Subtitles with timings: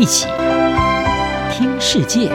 [0.00, 0.26] 一起
[1.52, 2.30] 听世界，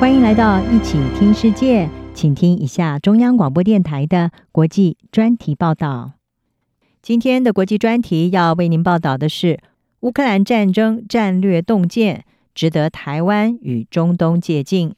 [0.00, 6.14] 欢迎来到一起听世界，请听一下中央广播电台的国际专题报道。
[7.00, 9.60] 今天的国际专题要为您报道的是
[10.00, 14.96] 乌克兰战争战略洞见，值得台湾与中东借鉴。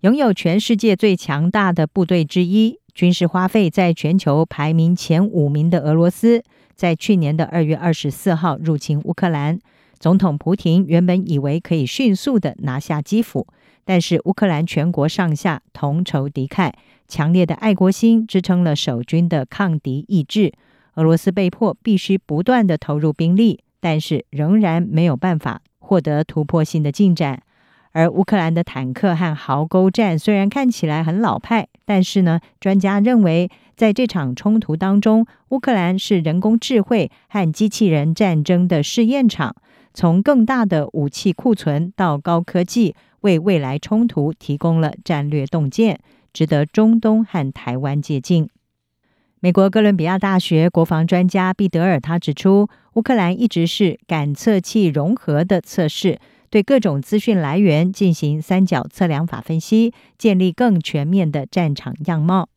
[0.00, 6.42] 拥有全世界最强大的部队之一，军事花费在全球排名前五名的俄罗斯。
[6.74, 9.58] 在去年的二月二十四号入侵乌克兰，
[9.98, 13.46] 总统普廷原本以为可以迅速的拿下基辅，
[13.84, 16.72] 但是乌克兰全国上下同仇敌忾，
[17.06, 20.54] 强烈的爱国心支撑了守军的抗敌意志。
[20.94, 27.42] 俄罗斯被迫必须不断的投入兵力，但是仍然没有办法获得突破性的进展。
[27.92, 39.56] 而乌克兰的坦克和壕沟战虽然看起来很老派，但是呢，专家认为，在这场冲突当中，乌克兰是人工智慧和机器人战争的试验场，
[39.92, 45.98] 从更大的武器库存到高科技，为未来冲突提供了战略洞见，
[46.32, 48.48] 值得中东和台湾借鉴。
[49.40, 56.20] 美国哥伦比亚大学国防专家毕德尔他指出，乌克兰一直是感测器融合的测试。
[56.50, 62.48] 对各种资讯来源进行三角测量法分析，建立更全面的战场样貌。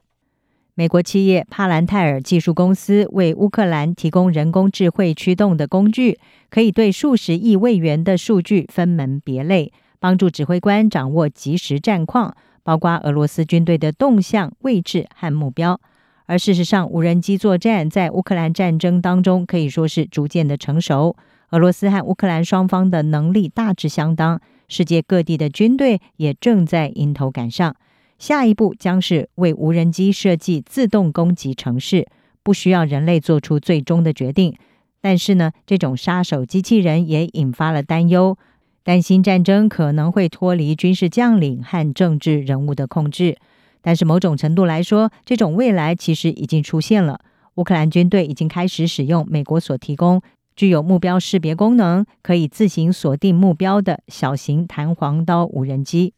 [0.73, 6.17] 美国企业帕兰泰尔技术公司为乌克兰提供人工智慧驱动的工具，
[6.49, 15.80] 可以对数十亿位元的数据分门别类，帮助指挥官掌握即时战况，包括俄罗斯军队的动向、位置和目标。
[16.25, 21.16] 而事实上，无人机作战在乌克兰战争当中可以说是逐渐的成熟。
[21.54, 27.76] 俄罗斯和乌克兰双方的能力大致相当，世界各地的军队也正在迎头赶上。
[28.18, 32.08] 下一步将是为无人机设计自动攻击程式，
[32.42, 34.56] 不需要人类做出最终的决定。
[35.00, 38.36] 但是呢，这种杀手机器人也引发了担忧，
[38.84, 43.38] 担心战争可能会脱离军事将领和政治人物的控制。
[43.83, 47.20] 但是某种程度来说，这种未来其实已经出现了。
[47.56, 50.20] 乌克兰军队已经开始使用美国所提供。
[50.55, 56.14] 具有目标识别功能，可以自行锁定目标的小型弹簧刀无人机。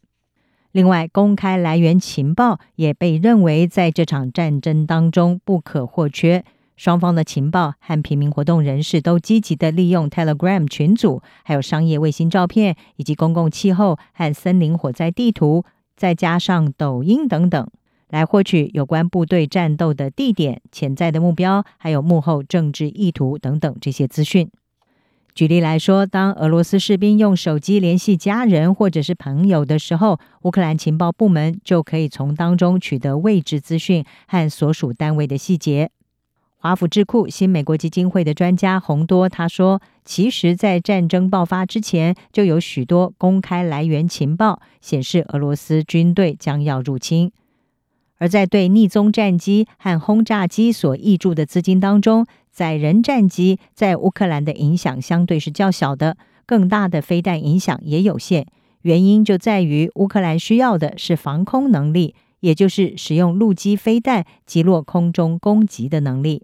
[0.72, 6.44] 另外，公开来源情报也被认为在这场战争当中不可或缺。
[6.76, 15.64] 双方的情报和平民活动人士都积极的利用 Telegram 群组，还有商业卫星照片，以及公共气候和森林火灾地图，
[15.96, 17.66] 再加上抖音等等。
[18.10, 24.50] 来获取有关部队战斗的地点、潜在的目标，还有幕后政治意图等等这些资讯。
[25.34, 35.92] 举例来说，当俄罗斯士兵用手机联系家人或者是朋友的时候，乌克兰情报部门就可以从当中取得位置资讯和所属单位的细节。
[36.58, 47.32] 华府智库新美国基金会的专家洪多他说：“其实，在战争爆发之前，就有许多公开来源情报显示俄罗斯军队将要入侵。”
[48.18, 56.16] 而在对逆踪战机和轰炸机所挹注的资金当中，载人战机在乌克兰的影响相对是较小的，
[56.46, 58.46] 更大的飞弹影响也有限。
[58.84, 66.44] 原因就在于乌克兰需要的是防空能力，也就是使用陆基飞弹击落空中攻击的能力。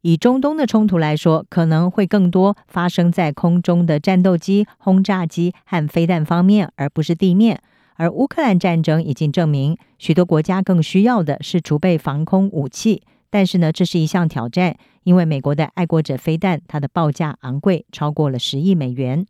[0.00, 7.62] 以中东的冲突来说，可能会更多发生在空中的战斗机、轰炸机和飞弹方面，而不是地面。
[8.02, 13.04] 而乌克兰战争已经证明，许多国家更需要的是储备防空武器。
[13.30, 19.24] 但是呢，这是一项挑战，因为美国的爱国者飞弹，它的报价昂贵，超过了十亿美元。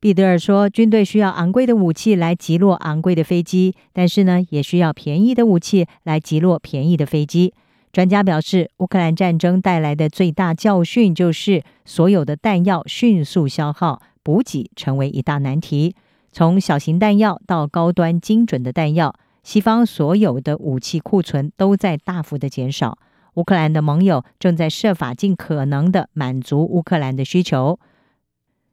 [0.00, 7.54] 毕德尔说，军队需要昂贵的武器来击落昂贵的飞机，但是呢，也需要便宜的武器来击落便宜的飞机。
[7.92, 15.94] 专家表示，乌克兰战争带来的最大教训就是，所有的弹药迅速消耗，补给成为一大难题。
[16.38, 19.12] 从小型弹药到高端精准的弹药，
[19.42, 22.96] 西方所有的武器库存都在大幅的减少。
[23.34, 27.80] 乌克兰的盟友正在设法尽可能的满足乌克兰的需求。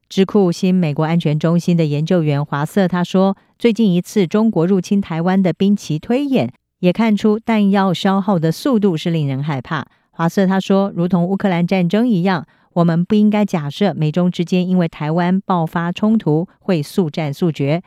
[0.07, 17.81] 智库新美国安全中心的研究员华瑟他说：“最近一次中国入侵台湾的兵棋推演，也看出弹药消耗的速度是令人害怕。”华瑟他说：“如同乌克兰战争一样。”我们不应该假设美中之间因为台湾爆发冲突会速战速决。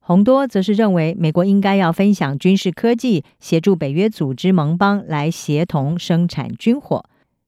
[0.00, 7.04] 洪多则是认为，美国应该要分享军事科技，协助北约组织盟邦来协同生产军火。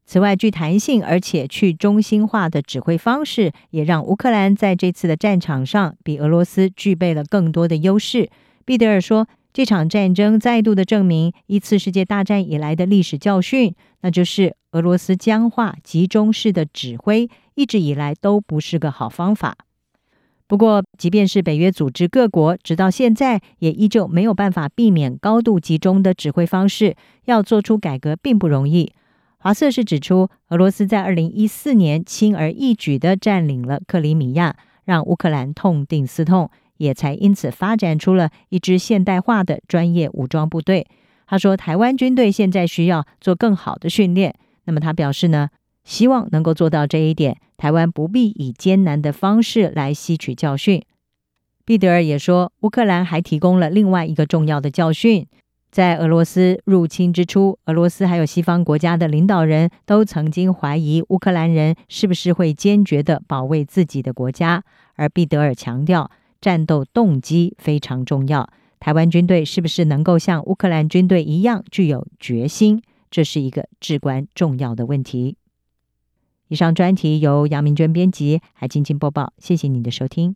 [0.06, 8.30] 此外，具弹性而且去中心化的指挥方式，也让乌克兰在这次的战场上比俄罗斯具备了更多的优势。
[8.64, 14.54] 毕德尔说，这场战争再度的证明一次世界大战以来的历史教训，那就是。
[14.72, 19.56] 俄罗斯僵化、集中式的指挥，一直以来都不是个好方法。
[20.46, 26.96] 不过，即便是北约组织各国，直到现在也依旧没有办法避免高度集中的指挥方式，
[27.26, 28.92] 要做出改革并不容易。
[29.38, 40.86] 华瑟士指出，俄罗斯在二零一四年轻而易举地占领了克里米亚，让乌克兰痛定思痛，也才因此发展出了一支现代化的专业武装部队。
[41.26, 44.34] 他说，台湾军队现在需要做更好的训练。
[44.64, 45.48] 那么他表示呢，
[45.84, 50.82] 希望能够做到这一点，台湾不必以艰难的方式来吸取教训。
[51.64, 55.26] 毕德尔也说，乌克兰还提供了另外一个重要的教训。
[55.70, 64.62] 在俄罗斯入侵之初，俄罗斯还有西方国家的领导人都曾经怀疑乌克兰人是不是会坚决地保卫自己的国家。
[64.96, 66.10] 而毕德尔强调，
[66.42, 68.50] 战斗动机非常重要。
[68.80, 72.82] 台湾军队是不是能够像乌克兰军队一样具有决心，
[73.12, 75.36] 这是一个至关重要的问题。
[76.48, 79.32] 以上专题由杨明娟编辑，还静静播报。
[79.38, 80.34] 谢谢您的收听。